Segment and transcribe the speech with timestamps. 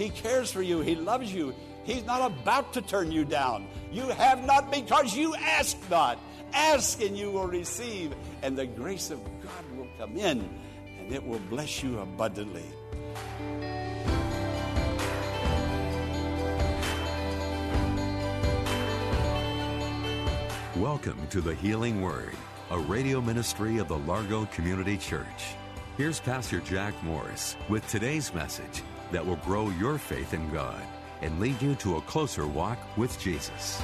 [0.00, 0.80] He cares for you.
[0.80, 1.54] He loves you.
[1.84, 3.66] He's not about to turn you down.
[3.92, 6.18] You have not because you ask not.
[6.54, 10.48] Ask and you will receive, and the grace of God will come in,
[10.98, 12.64] and it will bless you abundantly.
[20.76, 22.32] Welcome to the Healing Word,
[22.70, 25.26] a radio ministry of the Largo Community Church.
[25.98, 28.82] Here's Pastor Jack Morris with today's message
[29.12, 30.82] that will grow your faith in God
[31.22, 33.82] and lead you to a closer walk with Jesus.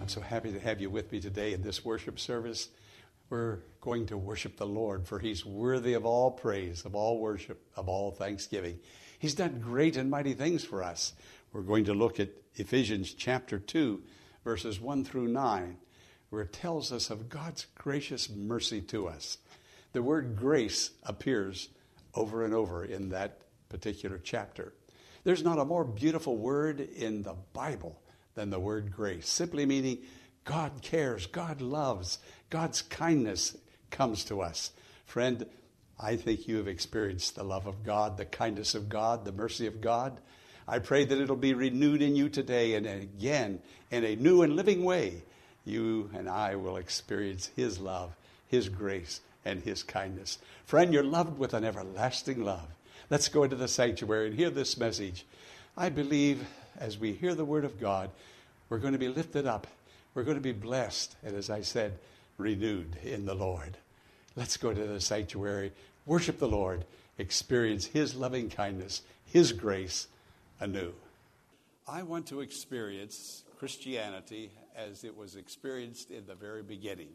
[0.00, 2.68] I'm so happy to have you with me today in this worship service.
[3.28, 7.60] We're going to worship the Lord, for He's worthy of all praise, of all worship,
[7.74, 8.78] of all thanksgiving.
[9.18, 11.12] He's done great and mighty things for us.
[11.52, 14.02] We're going to look at Ephesians chapter 2,
[14.44, 15.76] verses 1 through 9,
[16.30, 19.38] where it tells us of God's gracious mercy to us.
[19.92, 21.68] The word grace appears
[22.16, 24.72] over and over in that particular chapter.
[25.24, 28.00] There's not a more beautiful word in the Bible
[28.34, 29.98] than the word grace, simply meaning
[30.44, 32.18] God cares, God loves,
[32.50, 33.56] God's kindness
[33.90, 34.70] comes to us.
[35.04, 35.44] Friend,
[35.98, 39.66] I think you have experienced the love of God, the kindness of God, the mercy
[39.66, 40.20] of God.
[40.68, 44.54] I pray that it'll be renewed in you today and again in a new and
[44.54, 45.22] living way.
[45.64, 48.14] You and I will experience His love,
[48.46, 50.38] His grace, and His kindness.
[50.66, 52.68] Friend, you're loved with an everlasting love.
[53.08, 55.24] Let's go into the sanctuary and hear this message.
[55.76, 56.44] I believe
[56.78, 58.10] as we hear the Word of God,
[58.68, 59.66] we're going to be lifted up.
[60.14, 61.98] We're going to be blessed, and as I said,
[62.36, 63.76] renewed in the Lord.
[64.34, 65.72] Let's go to the sanctuary,
[66.04, 66.84] worship the Lord,
[67.16, 70.08] experience His loving kindness, His grace
[70.58, 70.92] anew.
[71.86, 77.08] I want to experience Christianity as it was experienced in the very beginning.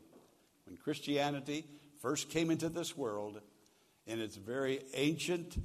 [0.66, 1.66] When Christianity
[2.02, 3.40] first came into this world
[4.08, 5.58] in its very ancient,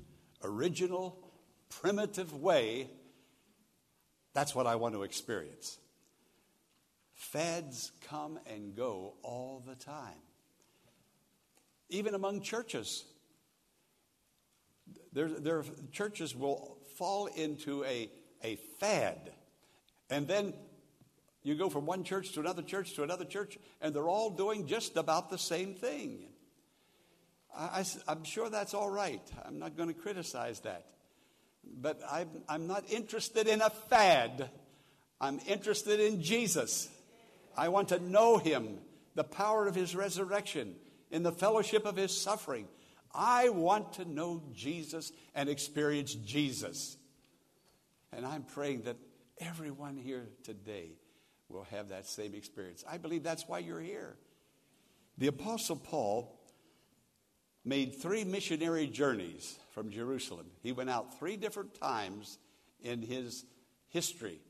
[0.44, 1.18] original,
[1.68, 2.88] primitive way,
[4.34, 5.78] that's what I want to experience.
[7.14, 10.20] Fads come and go all the time,
[11.88, 13.04] even among churches.
[15.14, 18.10] There, there, churches will fall into a,
[18.44, 19.32] a fad,
[20.10, 20.52] and then
[21.46, 24.66] you go from one church to another church to another church, and they're all doing
[24.66, 26.24] just about the same thing.
[27.56, 29.22] I, am sure that's all right.
[29.44, 30.86] I'm not going to criticize that.
[31.64, 34.50] But I'm, I'm not interested in a fad.
[35.20, 36.88] I'm interested in Jesus.
[37.56, 38.78] I want to know him,
[39.14, 40.74] the power of his resurrection,
[41.12, 42.66] in the fellowship of his suffering.
[43.14, 46.96] I want to know Jesus and experience Jesus.
[48.12, 48.96] And I'm praying that
[49.38, 50.90] everyone here today
[51.48, 52.84] will have that same experience.
[52.88, 54.16] I believe that's why you're here.
[55.18, 56.38] The Apostle Paul
[57.64, 60.46] made three missionary journeys from Jerusalem.
[60.62, 62.38] He went out three different times
[62.80, 63.44] in his
[63.88, 64.40] history.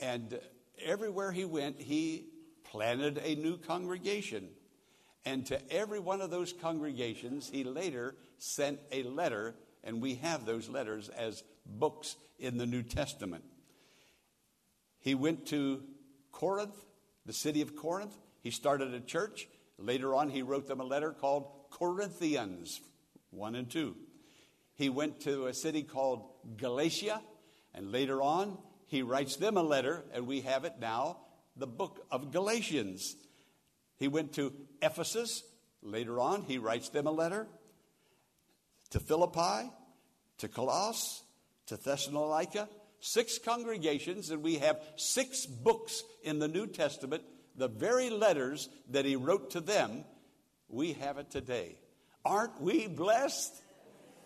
[0.00, 0.40] And
[0.82, 2.26] everywhere he went, he
[2.64, 4.48] planted a new congregation.
[5.24, 9.54] And to every one of those congregations, he later sent a letter,
[9.84, 13.44] and we have those letters as books in the New Testament.
[14.98, 15.82] He went to
[16.34, 16.76] Corinth,
[17.24, 18.14] the city of Corinth.
[18.42, 19.48] He started a church.
[19.78, 22.80] Later on, he wrote them a letter called Corinthians
[23.30, 23.96] 1 and 2.
[24.74, 27.22] He went to a city called Galatia,
[27.72, 31.18] and later on, he writes them a letter, and we have it now,
[31.56, 33.16] the book of Galatians.
[33.96, 34.52] He went to
[34.82, 35.42] Ephesus.
[35.82, 37.46] Later on, he writes them a letter
[38.90, 39.70] to Philippi,
[40.38, 41.22] to Colossus,
[41.66, 42.68] to Thessalonica,
[43.04, 47.22] six congregations, and we have six books in the New Testament,
[47.54, 50.04] the very letters that he wrote to them
[50.68, 51.76] we have it today.
[52.24, 53.54] Aren't we blessed?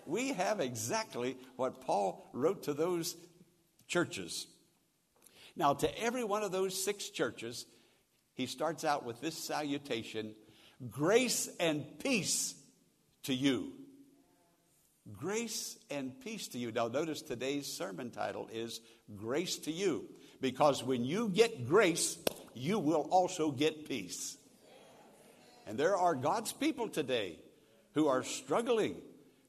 [0.06, 3.16] We have exactly what Paul wrote to those
[3.88, 4.46] churches.
[5.56, 7.66] Now, to every one of those six churches,
[8.34, 10.34] he starts out with this salutation
[10.88, 12.54] Grace and peace
[13.24, 13.72] to you.
[15.18, 16.70] Grace and peace to you.
[16.70, 18.80] Now, notice today's sermon title is
[19.16, 20.04] Grace to You,
[20.40, 22.18] because when you get grace,
[22.54, 24.36] you will also get peace.
[25.66, 27.38] And there are God's people today
[27.94, 28.96] who are struggling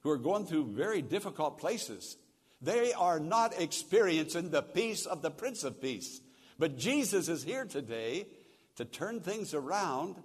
[0.02, 2.18] who are going through very difficult places.
[2.62, 6.22] They are not experiencing the peace of the Prince of Peace.
[6.58, 8.28] But Jesus is here today
[8.76, 10.16] to turn things around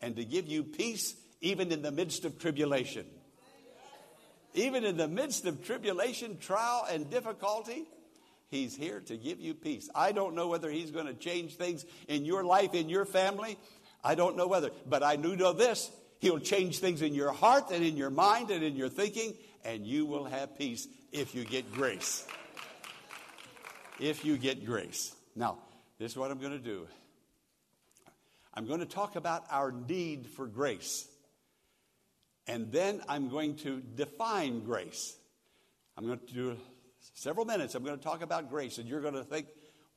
[0.00, 3.06] and to give you peace even in the midst of tribulation.
[4.54, 7.84] Even in the midst of tribulation, trial, and difficulty,
[8.48, 9.88] He's here to give you peace.
[9.94, 13.58] I don't know whether He's going to change things in your life, in your family.
[14.04, 15.90] I don't know whether, but I do know this
[16.22, 19.34] He'll change things in your heart and in your mind and in your thinking,
[19.64, 22.24] and you will have peace if you get grace.
[23.98, 25.12] If you get grace.
[25.34, 25.58] Now,
[25.98, 26.86] this is what I'm going to do.
[28.54, 31.08] I'm going to talk about our need for grace.
[32.46, 35.16] And then I'm going to define grace.
[35.96, 36.56] I'm going to do
[37.14, 37.74] several minutes.
[37.74, 39.46] I'm going to talk about grace, and you're going to think,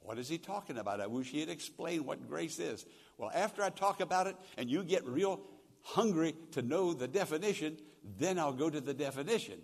[0.01, 1.01] what is he talking about?
[1.01, 2.85] I wish he'd explain what grace is.
[3.17, 5.41] Well, after I talk about it and you get real
[5.81, 7.77] hungry to know the definition,
[8.19, 9.59] then I'll go to the definition.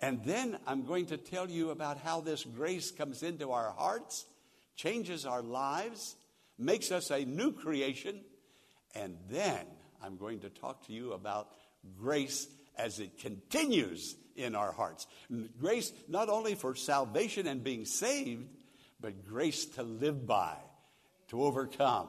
[0.00, 4.24] And then I'm going to tell you about how this grace comes into our hearts,
[4.74, 6.16] changes our lives,
[6.58, 8.20] makes us a new creation.
[8.94, 9.66] And then
[10.02, 11.50] I'm going to talk to you about
[11.98, 15.06] grace as it continues in our hearts.
[15.58, 18.48] Grace not only for salvation and being saved,
[19.00, 20.56] but grace to live by,
[21.28, 22.08] to overcome.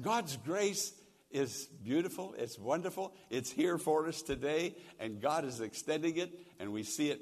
[0.00, 0.92] God's grace
[1.30, 6.72] is beautiful, it's wonderful, it's here for us today, and God is extending it, and
[6.72, 7.20] we see it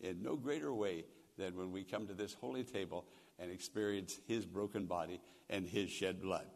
[0.00, 1.04] in no greater way
[1.38, 3.06] than when we come to this holy table
[3.38, 6.46] and experience His broken body and His shed blood.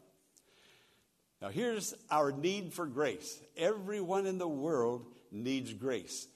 [1.41, 3.41] Now, here's our need for grace.
[3.57, 6.29] Everyone in the world needs grace.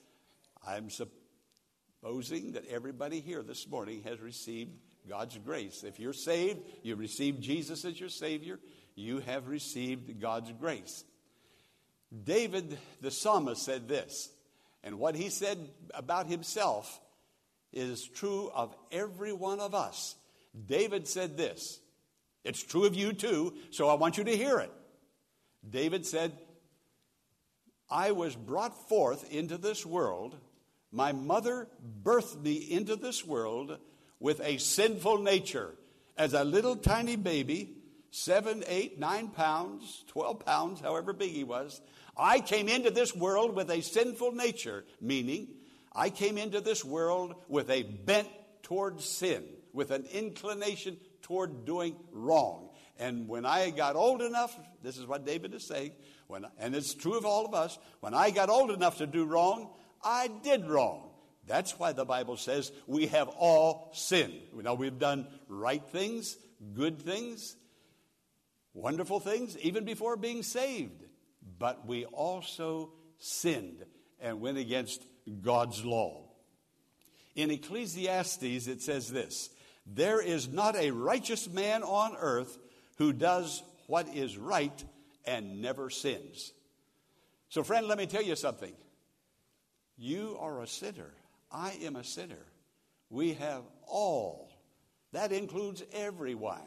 [0.67, 4.73] I'm supposing that everybody here this morning has received
[5.07, 5.85] God's grace.
[5.85, 8.59] If you're saved, you received Jesus as your Savior,
[8.95, 11.05] you have received God's grace.
[12.23, 14.31] David the psalmist said this,
[14.83, 15.59] and what he said
[15.93, 17.01] about himself
[17.73, 20.15] is true of every one of us.
[20.67, 21.81] David said this.
[22.45, 24.71] It's true of you too, so I want you to hear it.
[25.69, 26.33] David said,
[27.91, 30.37] I was brought forth into this world.
[30.91, 31.69] My mother
[32.03, 33.79] birthed me into this world
[34.21, 35.75] with a sinful nature.
[36.17, 37.77] As a little tiny baby,
[38.11, 41.81] seven, eight, nine pounds, 12 pounds, however big he was.
[42.17, 45.49] I came into this world with a sinful nature, meaning
[45.93, 48.29] I came into this world with a bent
[48.63, 52.71] toward sin, with an inclination toward doing wrong.
[52.99, 55.93] And when I got old enough, this is what David is saying,
[56.27, 59.25] when, and it's true of all of us, when I got old enough to do
[59.25, 59.71] wrong,
[60.03, 61.11] I did wrong.
[61.47, 64.41] That's why the Bible says we have all sinned.
[64.55, 66.37] Now, we've done right things,
[66.73, 67.57] good things,
[68.73, 71.05] wonderful things, even before being saved.
[71.59, 73.85] But we also sinned
[74.21, 75.05] and went against
[75.43, 76.23] God's law.
[77.35, 79.51] In Ecclesiastes, it says this
[79.85, 82.59] There is not a righteous man on earth
[82.97, 84.85] who does what is right
[85.25, 86.53] and never sins.
[87.49, 88.73] So, friend, let me tell you something.
[89.97, 91.11] You are a sinner.
[91.51, 92.47] I am a sinner.
[93.11, 94.51] We have all.
[95.13, 96.61] That includes everyone.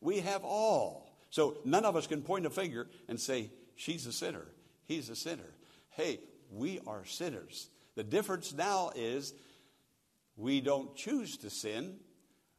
[0.00, 1.06] We have all.
[1.30, 4.46] So none of us can point a finger and say, she's a sinner,
[4.86, 5.52] he's a sinner.
[5.90, 6.20] Hey,
[6.50, 7.68] we are sinners.
[7.94, 9.34] The difference now is
[10.36, 11.96] we don't choose to sin.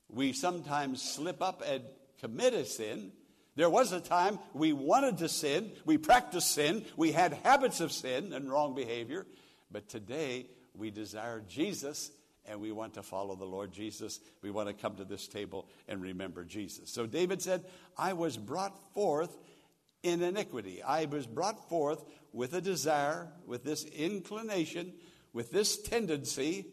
[0.10, 1.84] We sometimes slip up and
[2.20, 3.12] commit a sin.
[3.56, 7.92] There was a time we wanted to sin, we practiced sin, we had habits of
[7.92, 9.26] sin and wrong behavior,
[9.72, 10.46] but today
[10.76, 12.12] we desire Jesus
[12.46, 14.20] and we want to follow the Lord Jesus.
[14.42, 16.90] We want to come to this table and remember Jesus.
[16.90, 17.66] So David said,
[17.98, 19.36] I was brought forth
[20.04, 20.82] in iniquity.
[20.82, 24.94] I was brought forth with a desire, with this inclination,
[25.34, 26.68] with this tendency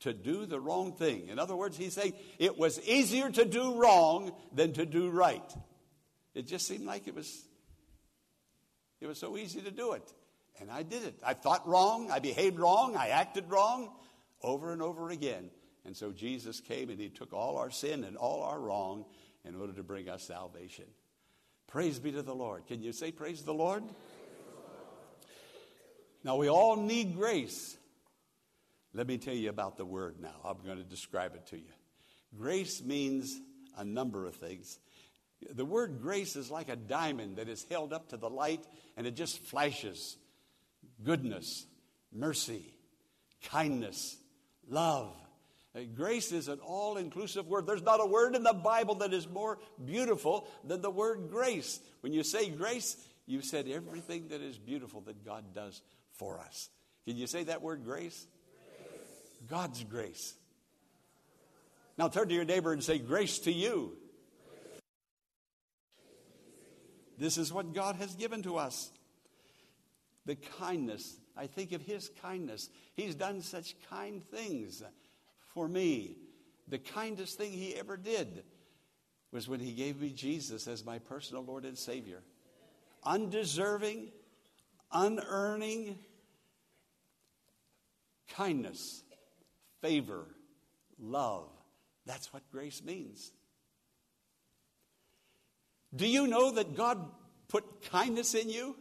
[0.00, 1.28] to do the wrong thing.
[1.28, 5.54] In other words, he's saying it was easier to do wrong than to do right.
[6.34, 7.44] It just seemed like it was
[9.00, 10.12] it was so easy to do it.
[10.58, 11.14] And I did it.
[11.24, 13.90] I thought wrong, I behaved wrong, I acted wrong,
[14.42, 15.50] over and over again.
[15.84, 19.04] And so Jesus came and he took all our sin and all our wrong
[19.44, 20.86] in order to bring us salvation.
[21.68, 22.66] Praise be to the Lord.
[22.66, 23.84] Can you say praise the Lord?
[26.24, 27.76] Now, we all need grace.
[28.96, 30.40] Let me tell you about the word now.
[30.42, 31.72] I'm going to describe it to you.
[32.38, 33.38] Grace means
[33.76, 34.78] a number of things.
[35.50, 38.64] The word grace is like a diamond that is held up to the light
[38.96, 40.16] and it just flashes
[41.04, 41.66] goodness,
[42.10, 42.72] mercy,
[43.50, 44.16] kindness,
[44.66, 45.14] love.
[45.76, 47.66] Uh, grace is an all inclusive word.
[47.66, 51.80] There's not a word in the Bible that is more beautiful than the word grace.
[52.00, 55.82] When you say grace, you've said everything that is beautiful that God does
[56.14, 56.70] for us.
[57.04, 58.26] Can you say that word grace?
[59.48, 60.34] God's grace.
[61.98, 63.92] Now turn to your neighbor and say, Grace to you.
[67.18, 68.90] This is what God has given to us.
[70.26, 71.16] The kindness.
[71.36, 72.68] I think of His kindness.
[72.94, 74.82] He's done such kind things
[75.54, 76.16] for me.
[76.68, 78.42] The kindest thing He ever did
[79.32, 82.22] was when He gave me Jesus as my personal Lord and Savior.
[83.04, 84.08] Undeserving,
[84.92, 85.98] unearning
[88.34, 89.02] kindness,
[89.80, 90.26] favor,
[90.98, 91.48] love.
[92.06, 93.32] That's what grace means.
[95.94, 97.10] Do you know that God
[97.48, 98.76] put kindness in you?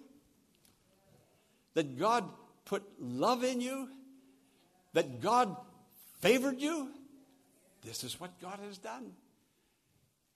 [1.74, 2.30] That God
[2.66, 3.90] put love in you?
[4.94, 5.56] That God
[6.22, 6.90] favored you?
[7.84, 9.12] This is what God has done.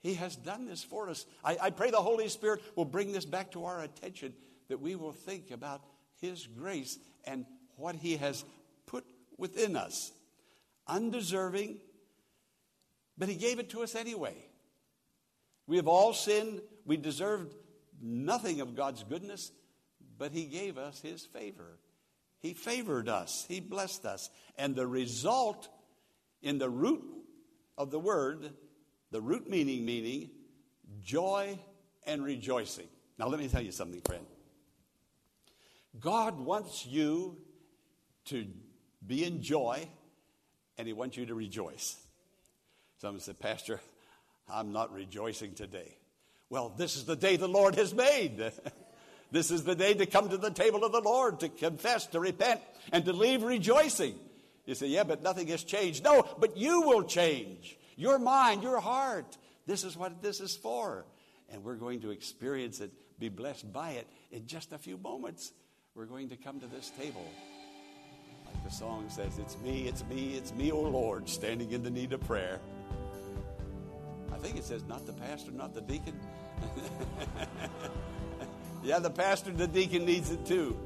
[0.01, 1.25] He has done this for us.
[1.43, 4.33] I, I, pray the Holy Spirit will bring this back to our attention,
[4.69, 5.81] that we will think about
[6.21, 8.45] His grace and what He has
[8.85, 9.03] put
[9.37, 10.11] within us.
[10.89, 11.77] Undeserving,
[13.17, 14.35] but He gave it to us anyway.
[15.67, 16.61] We have all sinned.
[16.85, 17.55] We deserved
[18.01, 19.51] nothing of God's goodness,
[20.17, 21.77] but He gave us His favor.
[22.39, 24.29] He favored us, He blessed us.
[24.57, 25.69] And the result
[26.41, 27.03] in the root
[27.77, 28.51] of the word,
[29.11, 30.31] the root meaning meaning,
[31.03, 31.59] joy
[32.05, 32.87] and rejoicing.
[33.17, 34.25] Now, let me tell you something, friend.
[35.99, 37.37] God wants you
[38.25, 38.45] to
[39.05, 39.87] be in joy,
[40.79, 41.97] and He wants you to rejoice.
[42.97, 43.81] Someone said, Pastor,
[44.49, 45.97] I'm not rejoicing today.
[46.49, 48.51] Well, this is the day the Lord has made.
[49.31, 52.19] this is the day to come to the table of the Lord, to confess, to
[52.19, 52.61] repent,
[52.93, 54.15] and to leave rejoicing.
[54.65, 56.03] You say, yeah, but nothing has changed.
[56.03, 57.77] No, but you will change.
[57.97, 59.37] Your mind, your heart.
[59.67, 61.05] This is what this is for.
[61.49, 65.51] And we're going to experience it, be blessed by it in just a few moments.
[65.93, 67.25] We're going to come to this table.
[68.53, 71.89] Like the song says, It's me, it's me, it's me, O Lord, standing in the
[71.89, 72.59] need of prayer.
[74.31, 76.19] I think it says, Not the pastor, not the deacon.
[78.83, 80.77] yeah, the pastor, the deacon needs it too.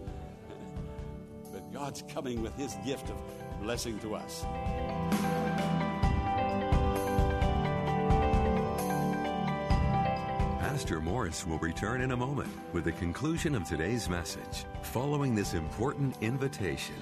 [1.52, 3.18] but God's coming with his gift of
[3.62, 4.46] blessing to us.
[10.60, 14.66] Pastor Morris will return in a moment with the conclusion of today's message.
[14.82, 16.96] Following this important invitation,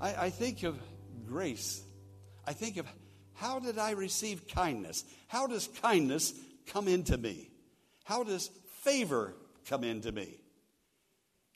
[0.00, 0.78] I, I think of
[1.26, 1.82] grace.
[2.46, 2.86] I think of
[3.34, 5.04] how did I receive kindness?
[5.28, 6.32] How does kindness
[6.66, 7.50] come into me?
[8.04, 8.50] How does
[8.86, 9.34] favor
[9.68, 10.38] come into me?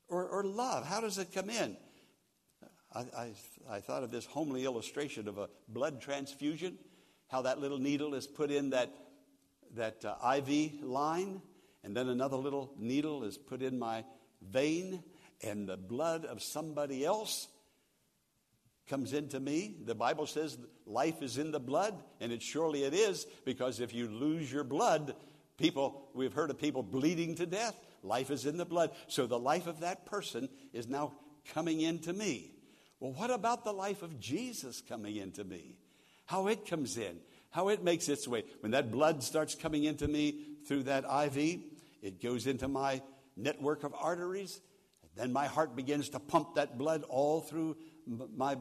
[0.09, 1.77] Or, or love, how does it come in?
[2.93, 3.33] I, I,
[3.71, 6.77] I thought of this homely illustration of a blood transfusion
[7.29, 8.91] how that little needle is put in that,
[9.77, 11.41] that uh, IV line,
[11.85, 14.05] and then another little needle is put in my
[14.43, 15.01] vein,
[15.45, 17.47] and the blood of somebody else
[18.89, 19.77] comes into me.
[19.85, 23.95] The Bible says life is in the blood, and it surely it is, because if
[23.95, 25.15] you lose your blood,
[25.61, 27.77] people, we've heard of people bleeding to death.
[28.03, 28.91] Life is in the blood.
[29.07, 31.13] So the life of that person is now
[31.53, 32.53] coming into me.
[32.99, 35.77] Well, what about the life of Jesus coming into me?
[36.31, 37.19] how it comes in,
[37.51, 38.45] how it makes its way.
[38.61, 41.59] When that blood starts coming into me through that IV,
[42.03, 43.03] it goes into my
[43.37, 44.61] network of arteries.
[45.17, 47.77] Then my heart begins to pump that blood all through
[48.07, 48.57] my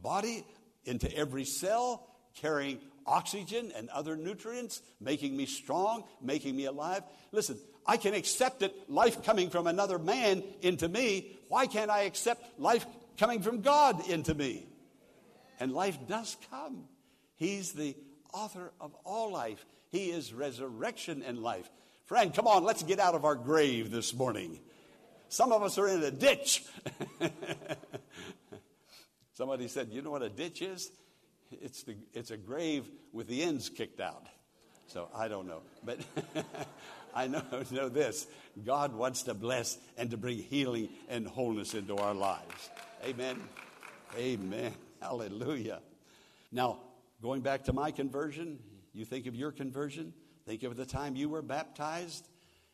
[0.00, 0.46] body
[0.84, 2.78] into every cell, carrying
[3.08, 7.02] oxygen and other nutrients, making me strong, making me alive.
[7.32, 11.38] Listen, I can accept it, life coming from another man into me.
[11.48, 12.86] Why can't I accept life
[13.16, 14.66] coming from God into me?
[15.58, 16.84] And life does come.
[17.36, 17.96] He's the
[18.32, 19.64] author of all life.
[19.90, 21.68] He is resurrection and life.
[22.04, 24.60] Friend, come on, let's get out of our grave this morning.
[25.28, 26.64] Some of us are in a ditch.
[29.34, 30.90] Somebody said, You know what a ditch is?
[31.50, 34.26] It's, the, it's a grave with the ends kicked out.
[34.86, 35.60] So I don't know.
[35.84, 36.00] But
[37.14, 38.26] I know, know this.
[38.64, 42.70] God wants to bless and to bring healing and wholeness into our lives.
[43.04, 43.40] Amen.
[44.16, 44.72] Amen.
[45.00, 45.80] Hallelujah.
[46.50, 46.80] Now,
[47.22, 48.58] going back to my conversion,
[48.92, 50.12] you think of your conversion,
[50.46, 52.26] think of the time you were baptized.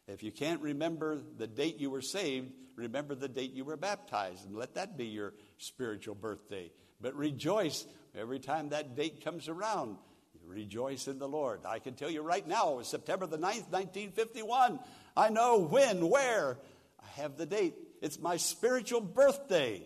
[0.06, 4.46] If you can't remember the date you were saved, remember the date you were baptized
[4.46, 6.70] and let that be your spiritual birthday.
[7.00, 7.84] But rejoice
[8.18, 9.96] every time that date comes around.
[10.46, 11.60] Rejoice in the Lord.
[11.66, 14.78] I can tell you right now, it was September the 9th, 1951.
[15.16, 16.58] I know when, where.
[17.02, 17.74] I have the date.
[18.02, 19.82] It's my spiritual birthday.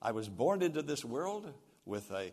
[0.00, 1.52] I was born into this world
[1.84, 2.32] with a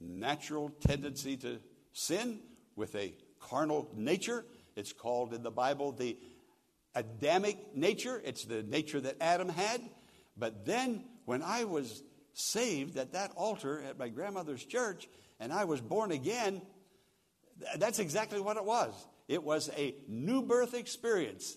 [0.00, 1.58] natural tendency to
[1.92, 2.40] sin,
[2.76, 4.44] with a carnal nature.
[4.76, 6.16] It's called in the Bible the
[6.94, 8.20] Adamic nature.
[8.24, 9.80] It's the nature that Adam had.
[10.36, 12.02] But then, when I was
[12.38, 15.08] saved at that altar at my grandmother's church,
[15.40, 16.62] and I was born again,
[17.76, 18.94] that's exactly what it was.
[19.26, 21.56] It was a new birth experience.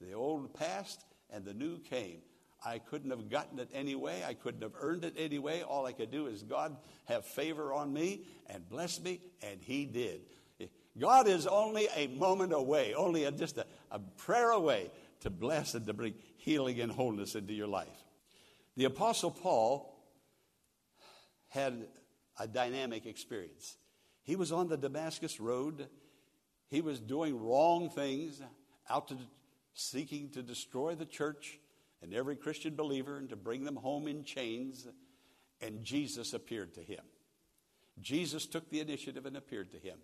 [0.00, 2.18] The old passed and the new came.
[2.64, 4.22] I couldn't have gotten it anyway.
[4.26, 5.62] I couldn't have earned it anyway.
[5.62, 9.86] All I could do is God have favor on me and bless me, and He
[9.86, 10.20] did.
[10.98, 15.74] God is only a moment away, only a, just a, a prayer away to bless
[15.74, 17.88] and to bring healing and wholeness into your life.
[18.76, 19.94] The Apostle Paul
[21.50, 21.86] had
[22.38, 23.76] a dynamic experience.
[24.22, 25.88] He was on the Damascus Road.
[26.68, 28.40] He was doing wrong things,
[28.88, 29.16] out to
[29.74, 31.58] seeking to destroy the church
[32.02, 34.86] and every Christian believer and to bring them home in chains.
[35.60, 37.00] And Jesus appeared to him.
[38.00, 39.98] Jesus took the initiative and appeared to him.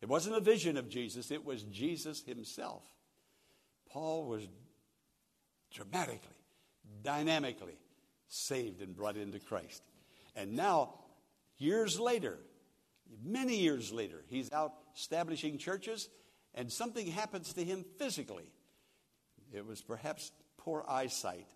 [0.00, 2.82] It wasn't a vision of Jesus, it was Jesus himself.
[3.90, 4.46] Paul was
[5.72, 6.36] dramatically,
[7.02, 7.78] dynamically
[8.28, 9.82] saved and brought into Christ.
[10.36, 10.94] And now,
[11.56, 12.38] years later,
[13.24, 16.08] many years later, he's out establishing churches,
[16.54, 18.52] and something happens to him physically.
[19.52, 21.46] It was perhaps poor eyesight.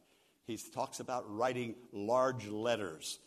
[0.46, 3.18] He talks about writing large letters.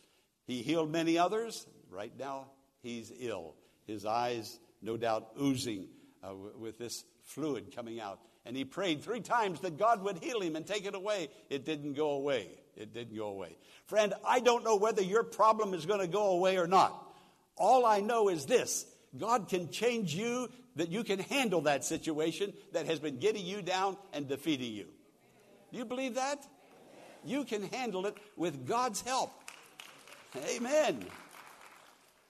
[0.46, 1.66] He healed many others.
[1.88, 2.48] Right now,
[2.82, 3.54] he's ill.
[3.86, 5.88] His eyes, no doubt, oozing
[6.22, 8.18] uh, with this fluid coming out.
[8.44, 11.28] And he prayed three times that God would heal him and take it away.
[11.48, 12.48] It didn't go away.
[12.76, 13.56] It didn't go away.
[13.86, 17.00] Friend, I don't know whether your problem is going to go away or not.
[17.56, 22.52] All I know is this God can change you that you can handle that situation
[22.72, 24.86] that has been getting you down and defeating you.
[25.70, 26.44] Do you believe that?
[27.24, 29.32] You can handle it with God's help.
[30.56, 31.04] Amen.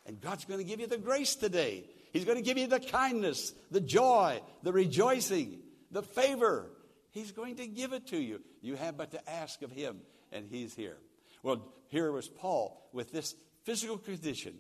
[0.07, 1.85] And God's going to give you the grace today.
[2.13, 5.59] He's going to give you the kindness, the joy, the rejoicing,
[5.91, 6.71] the favor.
[7.11, 8.41] He's going to give it to you.
[8.61, 10.01] You have but to ask of Him,
[10.35, 10.99] and He's here.
[11.43, 14.55] Well, here was Paul with this physical condition,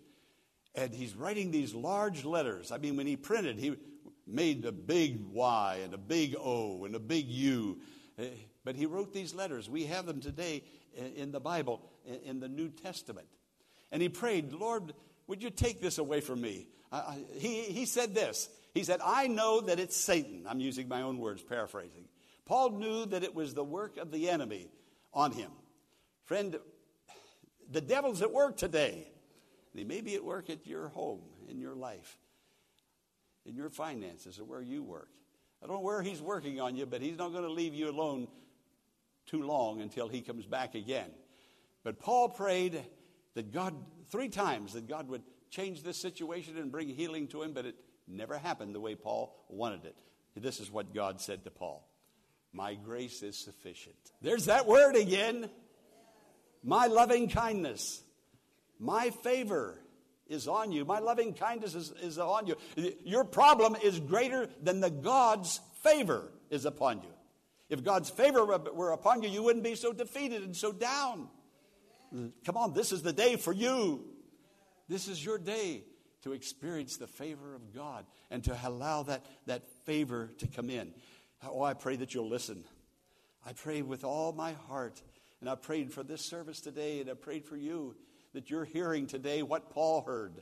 [0.75, 2.73] and he's writing these large letters.
[2.73, 3.77] I mean, when he printed, he
[4.27, 7.79] made a big Y and a big O and a big U.
[8.19, 8.29] Eh,
[8.65, 9.69] but he wrote these letters.
[9.69, 10.63] We have them today
[11.17, 11.81] in the Bible,
[12.25, 13.27] in the New Testament.
[13.93, 14.95] And he prayed, Lord,
[15.27, 16.69] would you take this away from me?
[16.91, 18.49] Uh, he, he said this.
[18.73, 20.45] He said, I know that it's Satan.
[20.49, 22.05] I'm using my own words, paraphrasing.
[22.45, 24.69] Paul knew that it was the work of the enemy
[25.13, 25.51] on him.
[26.25, 26.59] Friend,
[27.71, 29.07] the devil's at work today.
[29.75, 32.19] He may be at work at your home, in your life,
[33.45, 35.09] in your finances, or where you work.
[35.63, 37.91] I don't know where he's working on you, but he's not going to leave you
[37.91, 38.29] alone
[39.27, 41.11] too long until he comes back again.
[41.83, 42.85] But Paul prayed
[43.35, 43.75] that God,
[44.11, 47.77] three times, that God would change this situation and bring healing to him, but it
[48.07, 49.97] never happened the way Paul wanted it.
[50.37, 51.89] This is what God said to Paul
[52.53, 53.97] My grace is sufficient.
[54.21, 55.49] There's that word again.
[56.65, 58.03] My loving kindness,
[58.81, 59.79] my favor
[60.27, 60.85] is on you.
[60.85, 62.57] My loving kindness is, is on you.
[63.05, 67.11] Your problem is greater than the God's favor is upon you.
[67.69, 71.29] If God's favor were upon you, you wouldn't be so defeated and so down.
[72.45, 74.05] Come on, this is the day for you.
[74.89, 75.85] This is your day
[76.23, 80.95] to experience the favor of God and to allow that, that favor to come in.
[81.47, 82.65] Oh, I pray that you'll listen.
[83.47, 85.03] I pray with all my heart.
[85.45, 87.95] And I prayed for this service today, and I prayed for you
[88.33, 90.33] that you're hearing today what Paul heard.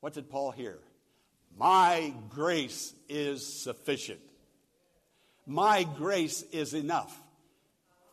[0.00, 0.80] What did Paul hear?
[1.56, 4.18] My grace is sufficient.
[5.46, 7.16] My grace is enough.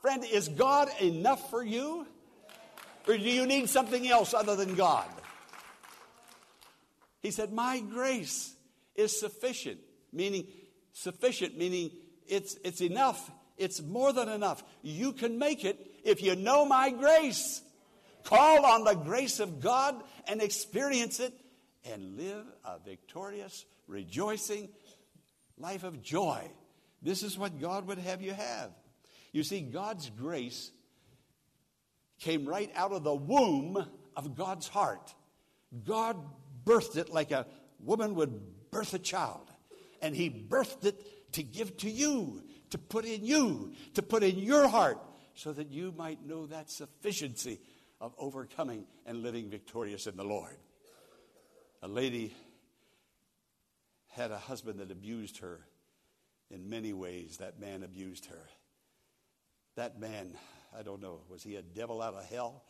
[0.04, 2.06] Friend, is God enough for you?
[3.08, 5.08] Or do you need something else other than God?
[7.24, 8.54] He said, My grace
[8.94, 9.80] is sufficient,
[10.14, 10.46] meaning
[10.94, 11.90] sufficient, meaning
[12.28, 13.32] it's, it's enough.
[13.58, 14.64] It's more than enough.
[14.82, 17.62] You can make it if you know my grace.
[18.24, 19.96] Call on the grace of God
[20.28, 21.34] and experience it
[21.86, 24.70] and live a victorious, rejoicing,
[25.58, 26.50] life of joy.
[27.02, 28.72] This is what God would have you have.
[29.32, 30.72] You see, God's grace
[32.20, 35.14] came right out of the womb of God's heart.
[35.86, 36.18] God
[36.66, 37.46] birthed it like a
[37.80, 39.52] woman would birth a child.
[40.02, 44.38] And He birthed it to give to you, to put in you, to put in
[44.40, 45.00] your heart,
[45.36, 47.60] so that you might know that sufficiency
[48.00, 50.58] of overcoming and living victorious in the Lord.
[51.82, 52.34] A lady
[54.10, 55.62] had a husband that abused her
[56.50, 57.38] in many ways.
[57.38, 58.50] That man abused her.
[59.76, 60.34] That man,
[60.78, 62.64] I don't know, was he a devil out of hell?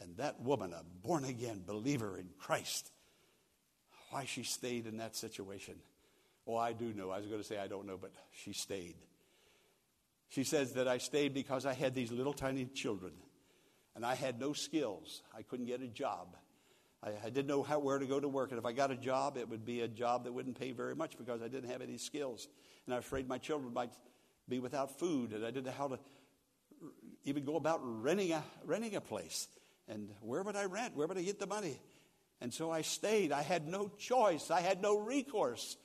[0.00, 2.92] And that woman, a born again believer in Christ,
[4.10, 5.74] why she stayed in that situation.
[6.46, 7.10] Oh, I do know.
[7.10, 8.94] I was going to say I don't know, but she stayed.
[10.28, 13.12] She says that I stayed because I had these little tiny children
[13.94, 15.22] and I had no skills.
[15.36, 16.36] I couldn't get a job.
[17.02, 18.50] I, I didn't know how, where to go to work.
[18.50, 20.94] And if I got a job, it would be a job that wouldn't pay very
[20.94, 22.48] much because I didn't have any skills.
[22.86, 23.92] And I was afraid my children might
[24.48, 25.32] be without food.
[25.32, 25.98] And I didn't know how to
[27.24, 29.48] even go about renting a, renting a place.
[29.88, 30.96] And where would I rent?
[30.96, 31.80] Where would I get the money?
[32.40, 33.32] And so I stayed.
[33.32, 35.76] I had no choice, I had no recourse.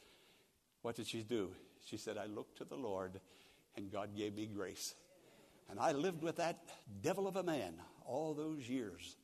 [0.82, 1.52] What did she do?
[1.86, 3.20] She said, I looked to the Lord,
[3.76, 4.96] and God gave me grace.
[5.70, 6.60] And I lived with that
[7.02, 7.74] devil of a man
[8.06, 9.16] all those years.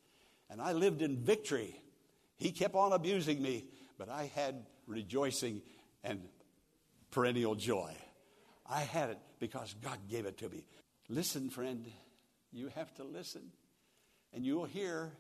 [0.50, 1.80] And I lived in victory.
[2.38, 3.66] He kept on abusing me,
[3.98, 5.62] but I had rejoicing
[6.04, 6.22] and
[7.12, 7.94] perennial joy.
[8.66, 10.66] I had it because God gave it to me.
[11.08, 11.86] Listen, friend,
[12.52, 13.52] you have to listen,
[14.34, 15.12] and you'll hear,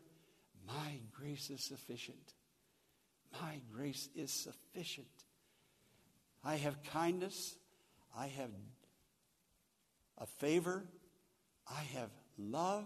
[0.67, 2.33] My grace is sufficient.
[3.41, 5.07] My grace is sufficient.
[6.43, 7.55] I have kindness.
[8.17, 8.49] I have
[10.19, 10.83] a favor.
[11.67, 12.85] I have love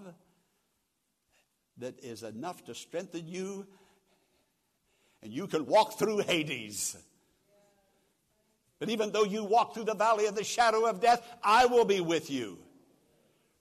[1.77, 3.65] that is enough to strengthen you,
[5.21, 6.95] and you can walk through Hades.
[8.79, 11.85] But even though you walk through the valley of the shadow of death, I will
[11.85, 12.57] be with you.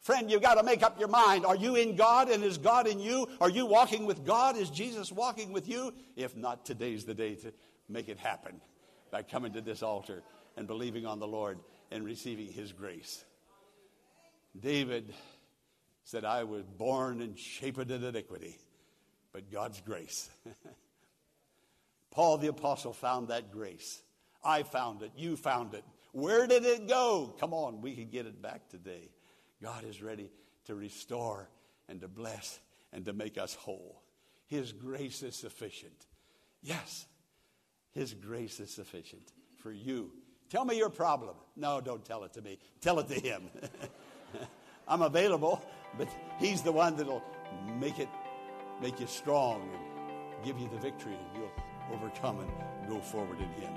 [0.01, 1.47] Friend, you've got to make up your mind.
[1.47, 3.29] Are you in God and is God in you?
[3.41, 4.57] Are you walking with God?
[4.57, 5.95] Is Jesus walking with you?
[6.17, 7.53] If not, today's the day to
[7.89, 8.61] make it happen
[9.13, 10.25] by coming to this altar
[10.57, 11.61] and believing on the Lord
[11.93, 13.25] and receiving His grace.
[14.59, 15.13] David
[16.05, 18.59] said, I was born and shaped in iniquity,
[19.33, 20.29] but God's grace.
[22.11, 24.03] Paul the Apostle found that grace.
[24.45, 25.13] I found it.
[25.17, 25.85] You found it.
[26.13, 27.35] Where did it go?
[27.41, 29.11] Come on, we can get it back today.
[29.63, 30.31] God is ready
[30.67, 31.49] to restore
[31.89, 32.61] and to bless
[32.93, 34.03] and to make us whole.
[34.47, 36.07] His grace is sufficient.
[36.61, 37.07] Yes,
[37.93, 40.11] His grace is sufficient for you.
[40.51, 41.35] Tell me your problem.
[41.57, 42.59] No, don't tell it to me.
[42.83, 43.45] Tell it to Him.
[44.89, 45.63] I'm available.
[45.97, 47.23] But He's the one that'll
[47.79, 48.09] make it,
[48.81, 53.63] make you strong and give you the victory, and you'll overcome and go forward in
[53.63, 53.73] Him.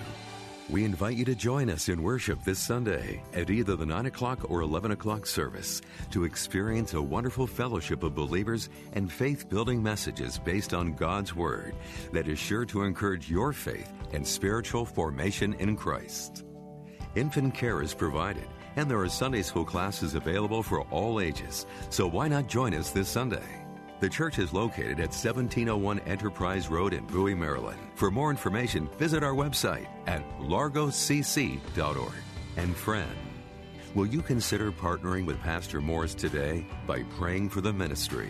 [0.69, 4.49] We invite you to join us in worship this Sunday at either the 9 o'clock
[4.49, 10.39] or 11 o'clock service to experience a wonderful fellowship of believers and faith building messages
[10.39, 11.75] based on God's Word
[12.13, 16.45] that is sure to encourage your faith and spiritual formation in Christ.
[17.15, 18.47] Infant care is provided,
[18.77, 22.89] and there are Sunday school classes available for all ages, so why not join us
[22.89, 23.62] this Sunday?
[24.03, 27.79] The church is located at 1701 Enterprise Road in Bowie, Maryland.
[27.95, 32.13] For more information, visit our website at largocc.org.
[32.57, 33.15] And friend,
[33.95, 38.27] will you consider partnering with Pastor Morris today by praying for the ministry?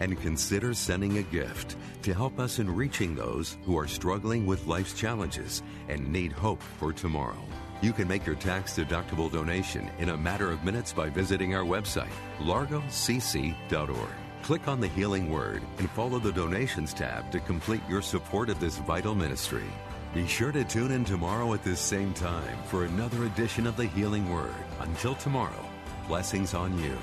[0.00, 4.66] And consider sending a gift to help us in reaching those who are struggling with
[4.66, 7.44] life's challenges and need hope for tomorrow.
[7.82, 11.64] You can make your tax deductible donation in a matter of minutes by visiting our
[11.64, 14.19] website, largocc.org.
[14.42, 18.58] Click on the Healing Word and follow the Donations tab to complete your support of
[18.58, 19.70] this vital ministry.
[20.14, 23.86] Be sure to tune in tomorrow at this same time for another edition of the
[23.86, 24.54] Healing Word.
[24.80, 25.64] Until tomorrow,
[26.08, 26.96] blessings on you.